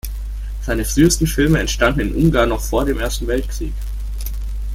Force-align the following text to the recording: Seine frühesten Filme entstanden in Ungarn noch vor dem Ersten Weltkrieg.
Seine 0.63 0.83
frühesten 0.83 1.27
Filme 1.27 1.59
entstanden 1.59 1.99
in 1.99 2.15
Ungarn 2.15 2.49
noch 2.49 2.59
vor 2.61 2.85
dem 2.85 2.99
Ersten 2.99 3.27
Weltkrieg. 3.27 3.71